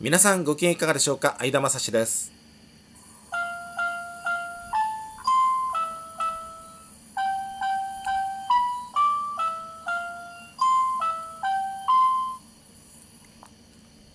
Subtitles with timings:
[0.00, 1.36] 皆さんご機嫌いかがでしょうか？
[1.38, 2.32] 相田正史です。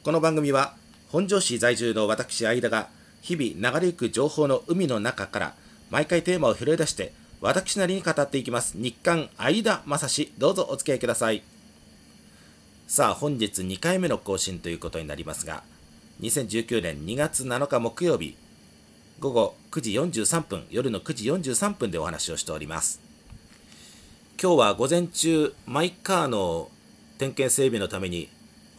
[0.04, 0.76] この番組は
[1.08, 2.90] 本庄市在住の私相田が
[3.22, 5.54] 日々流れゆく情報の海の中から
[5.90, 10.34] 毎回テーマを拾い出して私なりに語っていきます日刊相田正史。
[10.38, 11.42] どうぞお付き合いください。
[12.90, 15.62] さあ本日2回目の更新ということになりますが
[16.22, 18.36] 2019年2月7日木曜日
[19.20, 19.92] 午後9時
[20.24, 23.00] 43分夜の9時43分でお話をしております。
[24.42, 26.72] 今日は午前中マイカーの
[27.20, 28.28] 点検整備のために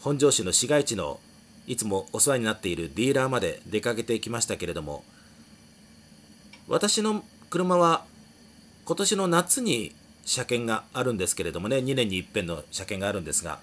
[0.01, 1.21] 本庄市の市街地の
[1.69, 5.05] いつもお世話になっているディーラーまで出かけてきましたけれども
[6.67, 8.05] 私の車は
[8.87, 13.61] 今年の夏に車検があるんですけれどもね2年に一遍の車検があるんですが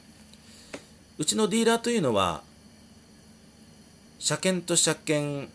[1.18, 2.44] うちのディーラーというのは
[4.20, 5.50] 車検と車検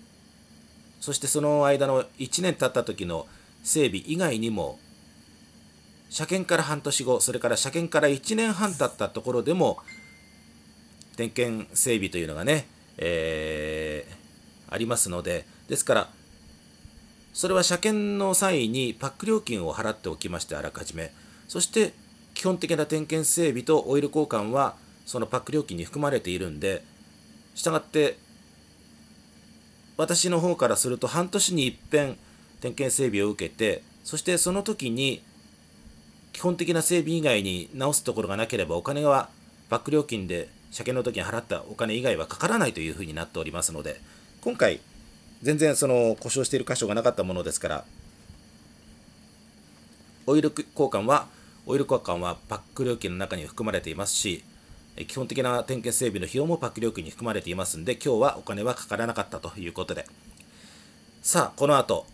[1.00, 3.26] そしてその間の1年経った時の
[3.62, 4.78] 整備以外にも
[6.10, 9.78] 車検から半年後それから車検から1年半経ったところでも
[11.16, 12.66] 点検整備というのがね、
[12.98, 16.10] えー、ありますのでですから
[17.32, 21.12] それは車検の際にパック料金を払っておきましてあらかじめ。
[21.48, 21.94] そして
[22.34, 26.84] 基本的な点検整備とオイル交換はそのパック料金に含まれているんで
[27.54, 28.16] したがって
[29.96, 32.16] 私の方からすると半年に一遍
[32.60, 35.22] 点検整備を受けてそしてその時に
[36.32, 39.28] 基本的な整備以外に直すところがなければお金は
[39.68, 44.00] バック料金で車検の時に払ったお金以外はかからないというふうになっておりますので
[44.40, 44.80] 今回
[45.42, 47.84] 全然その故障している箇所がなかったものですから
[50.26, 51.26] オイル交換は
[51.66, 54.44] オイル交換はパック料金の中に含まれていますし
[54.96, 60.06] 基本的な点検整備の費用もパック料金に含まれていますんで今日はお金はかからなかったということで。
[61.22, 62.04] さあこの後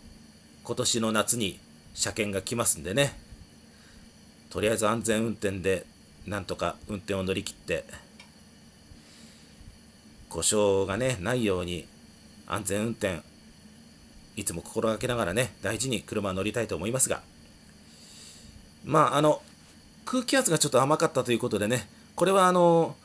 [0.65, 1.59] 今年の夏に
[1.95, 3.19] 車検が来ますんでね。
[4.51, 5.87] とりあえず安全運転で
[6.27, 7.85] なんとか運転を乗り切って
[10.29, 11.87] 故障がねないように
[12.47, 13.21] 安全運転
[14.37, 17.23] いつも心がけながらね大事に車を乗りたいと思いますが。
[18.85, 19.43] まああの
[20.05, 22.97] 空気圧がちょっと甘かったということでねこれはあの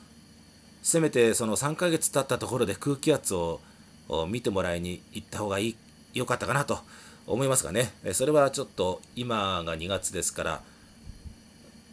[0.82, 3.62] せめてその3ヶ月経ったところで空気圧を
[4.28, 5.78] 見てもらいに行った方がいい
[6.14, 6.80] 良かったかなと
[7.28, 10.62] 思いますがねそれはちょっと今が2月ですから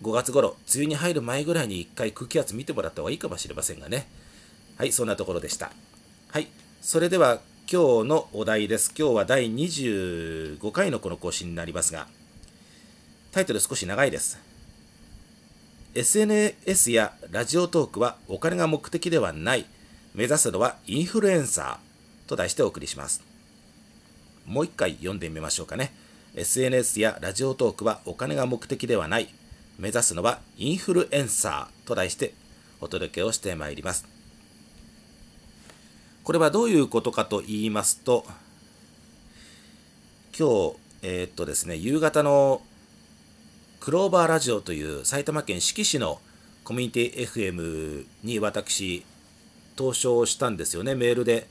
[0.02, 4.08] 5月頃梅雨に入る前ぐらいに1回空気圧見てもらった方がいいかもしれませんがね
[4.78, 5.72] はいそんなところでした
[6.28, 6.48] はい
[6.80, 7.40] それでは
[7.72, 8.92] 今日のお題です。
[8.98, 12.08] 今日は第25回のこの更新になりますが、
[13.30, 14.49] タイトル少し長いです。
[15.92, 19.66] SNS やラジオトークはお金が目的ではない。
[20.14, 23.24] 目指すのはインフルエンサーと題してお送りします。
[24.46, 25.92] もう一回読んでみましょうかね。
[26.36, 29.34] SNS やラジオトークはお金が目的ではない。
[29.80, 32.34] 目指すのはインフルエンサーと題して
[32.80, 34.06] お届けをしてまいります。
[36.22, 38.24] これはどういうことかと言いますと、
[40.38, 42.62] 今日、えー、っとですね、夕方の
[43.80, 46.20] クローバーラジオという埼玉県志木市の
[46.64, 49.06] コミュニティ FM に私、
[49.74, 51.46] 投書をしたんですよね、メールで、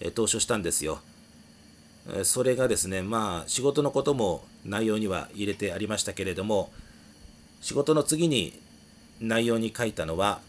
[0.00, 0.98] え投書したんですよ。
[2.24, 6.72] それがですね、まあ、仕事のことも内容には入れてありましたけれども、
[7.60, 8.60] 仕事の次に
[9.20, 10.40] 内容に書いたのは、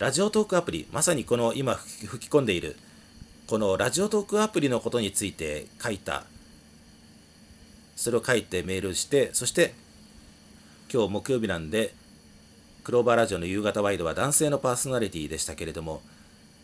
[0.00, 2.76] ラジオトークアプリ、まさにこの今吹き込んでいる、
[3.46, 6.24] このラジオトークアプリのことについて書いた、
[7.94, 9.83] それを書いてメールして、そして
[10.94, 11.92] 今日木曜日なんで、
[12.84, 16.02] クローバーラジオの夕方ワイドは男性のパーソナリティでしたけれども、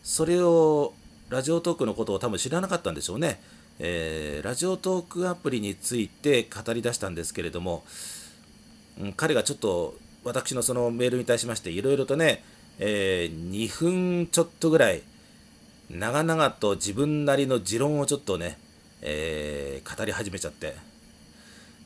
[0.04, 0.92] それを
[1.30, 3.41] ラジオトークのことを多分知らなかったんでしょうね。
[3.80, 7.82] えー、ラジオトークアプリについて語り出したんですけれども、
[9.00, 12.44] うん、彼がちょっと私のそのメールに対しましていろいろとね、
[12.78, 15.03] えー、2分ちょっとぐらい、
[15.91, 18.59] 長々と自分なりの持論をちょっとね、
[19.03, 20.77] えー、語り始めちゃって、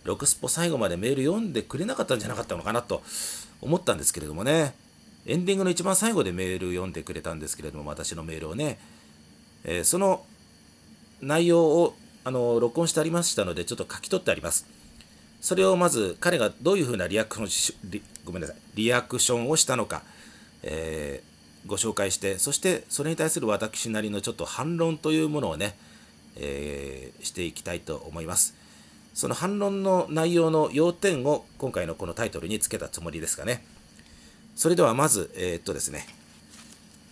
[0.05, 3.03] ロクスポ最後までメール読んでくれなかったんじゃなかったのかなと
[3.61, 4.75] 思ったんですけれどもね、
[5.27, 8.79] エンディングの一番最後でメール読んでくれたんですけれども、私のメールをね、
[9.65, 10.25] えー、その
[11.23, 14.67] 内容をあの録音してありましたので、ちょっと書き取ってあります。
[15.41, 18.57] それをまず彼がどういうふうなリアクションごめんなさい。
[18.75, 20.03] リアクションをしたのか、
[20.63, 25.77] えー、ご紹介してそしてそれに対する私なりのちょっと反論というものをね、
[26.37, 28.55] えー、していきたいと思います。
[29.15, 33.65] その反論の内容の要点を今回のこのタイトルにつけたつもりですがね。
[34.57, 36.07] それではまずえー、っとですね。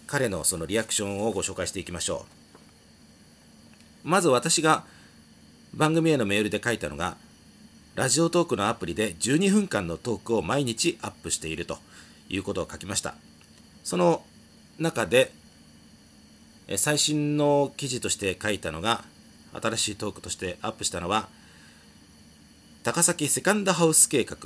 [0.08, 2.26] 彼のそのリアクションをご紹介していきましょ
[4.04, 4.08] う。
[4.08, 4.84] まず私が
[5.72, 7.16] 番組へのメールで書いたのが
[7.94, 11.78] ラジオトークのアプリで12分間のトークを毎日アップしていると
[12.28, 13.14] いうことを書きました。
[13.84, 14.24] その
[14.78, 15.32] 中で
[16.76, 19.04] 最新の記事として書いたのが
[19.52, 21.28] 新しいトークとしてアップしたのは
[22.84, 24.36] 高崎セカンドハウス計画。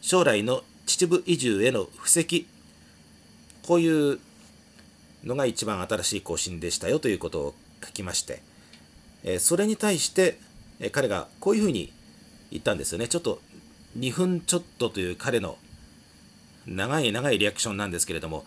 [0.00, 2.46] 将来の秩父移住への布石。
[3.66, 4.20] こういう
[5.24, 7.54] のが一番新しい更新でしたよということを
[7.84, 8.42] 書きまして、
[9.24, 10.38] えそれに対して、
[10.78, 11.92] え彼がこういうふうに
[12.52, 13.08] 言ったんですよね。
[13.08, 13.40] ちょっと
[13.98, 15.58] 2分ちょっとという彼の
[16.64, 18.44] 長い長いリアクションなんですけれども、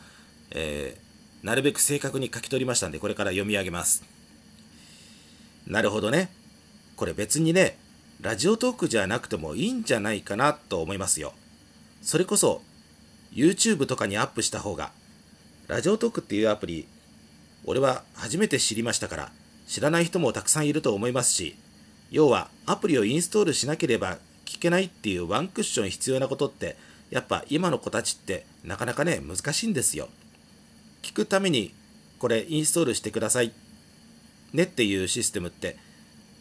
[0.52, 4.06] えー、なるべく正確に書き取りましたんでこれから読み上げます。
[5.68, 6.32] なるほどね。
[6.96, 7.83] これ別にね
[8.24, 11.34] ラジオトークじゃなくてもいいんじゃないかなと思いますよ。
[12.02, 12.62] それこそ
[13.34, 14.94] YouTube とかにアップした方が
[15.68, 16.88] ラジオトークっていうアプリ
[17.66, 19.32] 俺は初めて知りましたから
[19.68, 21.58] 知らない人もたくさんいると思いますし
[22.12, 26.78] 要はアプリをインストールしなければ聞けないっていうワンクッション必要なことって
[27.10, 30.08] やっぱ今の子たちってなかなかね難しいんですよ。
[31.02, 31.74] 聞くために
[32.20, 33.52] これインストールしてください
[34.54, 35.76] ねっていうシステムって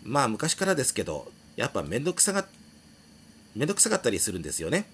[0.05, 2.47] まあ昔からですけどやっぱめんどくさが
[3.55, 4.87] めんどくさかったりするんですよね。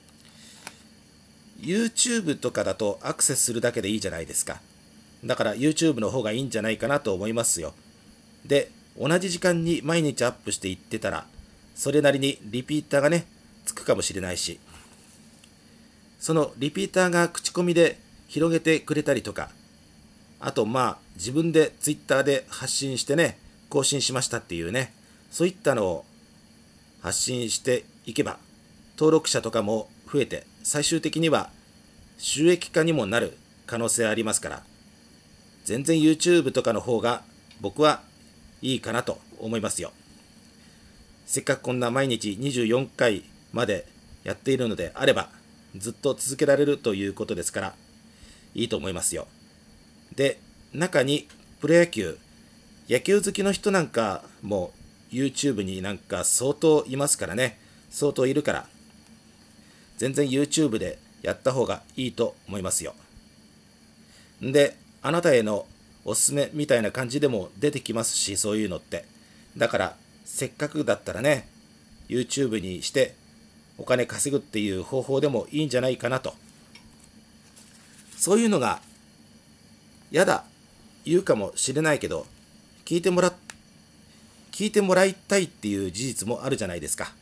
[1.60, 4.60] YouTube とかだとアクセスするだけでいいじゃないですか。
[5.24, 7.74] だから YouTube の方がいいんじゃないかなと思いますよ。
[8.44, 11.26] で同じ時間に毎日アップしていってたら、
[11.76, 13.26] それなりにリピーターがね、
[13.64, 14.58] つくかもしれないし、
[16.18, 19.50] そのリピーターが口コミで広げてくれたりとか、
[20.40, 23.38] あとまあ自分で Twitter で発信してね、
[23.68, 24.92] 更新しましたっていうね、
[25.30, 26.04] そういったのを
[27.00, 28.38] 発信していけば、
[28.96, 31.50] 登録者とかも増えて、最終的には
[32.18, 33.36] 収益化にもなる
[33.66, 34.62] 可能性ありますから、
[35.64, 37.22] 全然 YouTube とかの方が
[37.60, 38.02] 僕は
[38.62, 39.92] いいかなと思いますよ。
[41.26, 43.86] せっかくこんな毎日24回まで
[44.24, 45.28] やっているのであれば、
[45.76, 47.74] ずっと続けられるということですから、
[48.54, 49.28] いいと思いますよ。
[50.16, 50.40] で、
[50.72, 51.28] 中に
[51.60, 52.18] プロ野球、
[52.88, 54.72] 野球好きの人なんかも
[55.10, 57.58] YouTube になんか相当いますからね、
[57.90, 58.66] 相当いるから、
[59.96, 62.94] 全然 YouTube でやった方がいいと思いますよ。
[64.40, 65.66] で、あなたへの
[66.04, 69.04] おすすめみたいな感じでも出てきますし、そういうのって。
[69.56, 71.48] だから、せっかくだったらね、
[72.08, 73.14] YouTube にして
[73.76, 76.34] お金稼ぐっていう方法でもいいんじゃないかなと。
[78.16, 78.80] そういうのが、
[80.10, 80.44] やだ、
[81.04, 82.26] 言うかもしれないけど、
[82.84, 83.47] 聞いてもらって、
[84.58, 87.12] 聞いてもらいたいっていう事実もあるじゃないですか。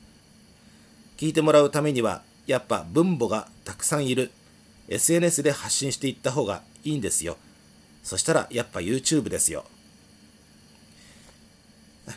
[1.18, 4.30] 聞いてもらうためには、やっぱ分母がたくさんいる。
[4.88, 7.36] SNS で発信していった方がいいんですよ。
[8.02, 9.66] そしたらやっぱ YouTube ですよ。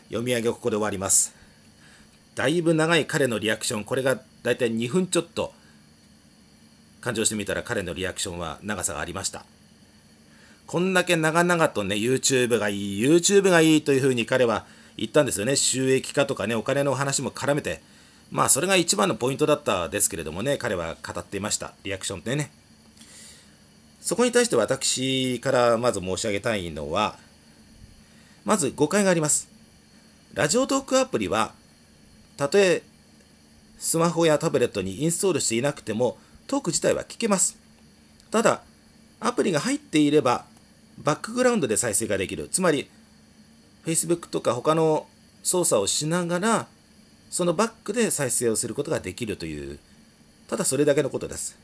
[0.08, 1.36] 読み上げここで終わります。
[2.36, 5.54] だいぶ長い彼のリアクション、これがだいたい2分ちょっと。
[7.02, 9.44] 感情してみたら彼のリアクションは長さがありました。
[10.66, 14.66] こんだけ長々とね、YouTube がいい、YouTube がいいというふうに彼は
[15.00, 15.56] 言ったんですよね。
[15.56, 17.82] 収益化とかね、お金の話も絡めて。
[18.32, 21.74] まあ、それが一番のポイントだったですけれどもね、彼は語っていました。
[21.84, 22.52] リアクションってね。
[24.02, 27.18] そこに対して私からまず申し上げたいのは、
[28.46, 29.50] まず誤解があります。
[30.34, 31.54] ラジオトークアプリは、
[32.38, 32.84] たとえ
[33.80, 37.58] スマホやタブレットにインストールしていなくても、トーク自体は聞けます。
[38.30, 38.62] ただ、
[39.20, 40.46] アプリが入っていれば、
[40.98, 42.50] バックグラウンドで再生ができる。
[42.50, 42.90] つまり、
[43.90, 45.08] Facebook とか他の
[45.42, 46.68] 操作をしながら、
[47.32, 49.80] そのバックで再生をすることができるという、
[50.48, 51.58] ただそれだけのことです。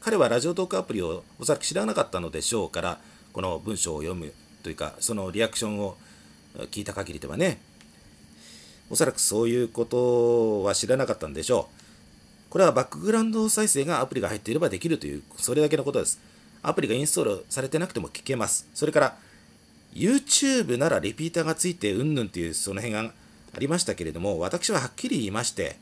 [0.00, 2.98] 彼はラジオトークアプリをおそらく知らなかったのでしょうから、
[3.34, 5.98] この文章を読むというか、そのリアクションを
[6.70, 7.60] 聞いた限りではね、
[8.88, 11.68] おそらくそういうことは知らなかったんでしょ
[12.48, 12.50] う。
[12.50, 16.20] これはバックグラウンド再生がアプリが入っていればできるという、それだけのことです。
[16.62, 18.66] アプリがインストールされてなくても聞けます。
[18.74, 19.18] それから、
[19.96, 23.00] YouTube ならリピーターがついてうんぬんというその辺が
[23.54, 25.76] ありましたけれども、私ははっきり言いまして、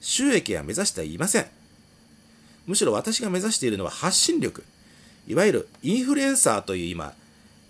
[0.00, 1.46] 収益は目指してはいません。
[2.66, 4.64] むしろ私が目指しているのは発信力。
[5.28, 7.12] いわゆるインフルエンサーという今、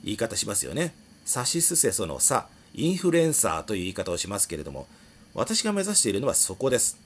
[0.04, 0.94] 言い方しますよね。
[1.24, 4.86] さしすせそのさ、インフルエンサーという言い方をしますけれども、
[5.34, 6.96] 私が目指しているのはそこです。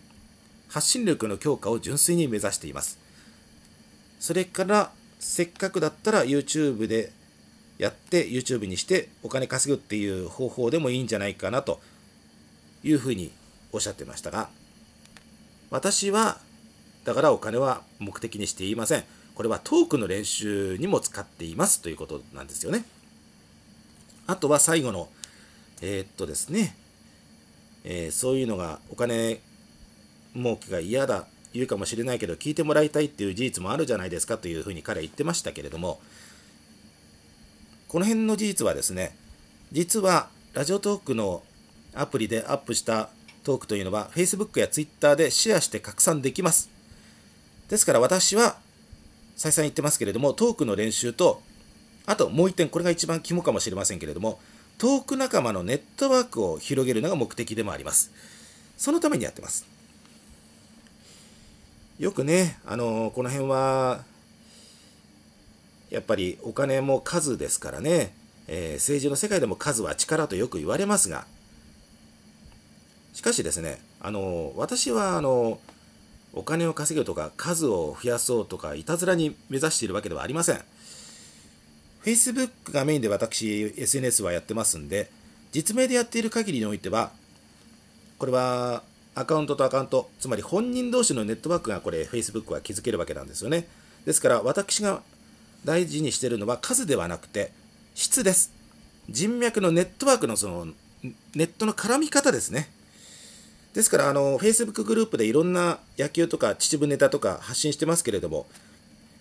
[0.68, 2.98] 発信力の強化を純粋に目指しています。
[4.20, 7.10] それから、せっかくだったら YouTube で
[7.78, 11.80] やって YouTube にしてお金稼ぐっていう方法でもいいんじゃないかなと
[12.82, 13.32] いうふうに
[13.72, 14.48] おっしゃってましたが、
[15.70, 16.38] 私は
[17.04, 19.04] だからお金は目的にしていません。
[19.34, 22.84] これはトークの練習にも使っていますということなんですよね。
[24.26, 25.08] あとは最後の、
[25.82, 26.76] えー、っとですね、
[27.84, 29.40] えー、そういうのがお金
[30.34, 36.00] 儲けが嫌だ言うかもしれないけど聞いてもらいたいっていう事実もあるじゃないですかというふうに彼は言ってましたけれども
[37.94, 39.14] この辺の事実はですね
[39.70, 41.44] 実はラジオトークの
[41.94, 43.08] アプリでアップした
[43.44, 46.68] トークというのは Facebook や Twitter でシェアして拡散できます。
[47.68, 48.56] ですから私は
[49.36, 51.40] 再三言ってますけれどもトークの練習と
[52.04, 54.40] あともう一点これが一番肝かもしれませんけれども
[54.76, 58.10] トーク仲間のネットワークを広げるのが目的でもあります。
[58.76, 59.68] そのためにやってます。
[62.00, 64.02] よくね、あのこの辺は、
[65.94, 68.12] やっぱりお金も数ですからね、
[68.48, 71.24] えー、政治の世界でも数は力とよく言われますが、
[73.12, 75.60] しかしですね、あの私はあの
[76.32, 80.60] お金を稼ぐとか数を増やそうとかいたずらに目指しているわけではありません。
[82.04, 85.08] Facebook がメインで私 SNS はやってますんで、
[85.52, 87.12] 実名でやっている限りにおいては、
[88.18, 88.82] これは
[89.14, 93.68] アカウントとアカウント、つまり本人同士のネットワークがこれ Facebook は築けるわけなんですよね。
[94.04, 95.02] ですから私が
[95.64, 97.52] 大事にしてるのは数ではなくて
[97.94, 98.52] 質です。
[99.08, 100.66] 人脈のネットワークのその
[101.34, 102.70] ネットの絡み方ですね。
[103.74, 108.46] ですからあの Facebook グループでいろんな野球とか秩父ネタとか発信してますけれども、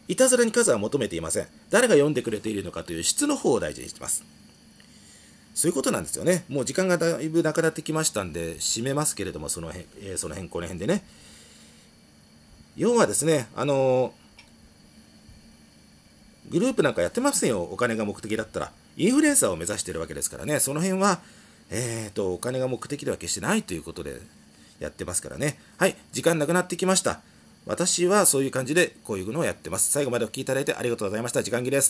[0.07, 1.47] いたずらに数は求めていません。
[1.69, 4.23] 誰が読んでくれているのかという質の方を大事にしてます。
[5.55, 6.45] そういうことなんですよね。
[6.49, 11.03] もう時間がだいぶなくなってきましたんで、締めますけれども、その辺、えー、その辺、この辺でね。
[12.75, 14.11] 要はですね、あのー、
[16.53, 18.71] グループなんかやってませんよ、お金が目的だったら。
[18.95, 21.19] インフルエンサーを目指してるわけですからね、その辺は、
[21.71, 24.21] えーと、お金が目的では決してないということで
[24.79, 25.57] やってますからね。
[25.77, 27.21] はい、時間なくなってきました。
[27.65, 29.91] 私はそういう感じでこういうのをやってます。
[29.91, 31.41] 最後までお聴きいただいてありがとうございました。
[31.41, 31.81] 時間切れです。